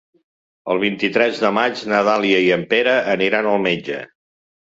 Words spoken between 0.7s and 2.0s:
El vint-i-tres de maig na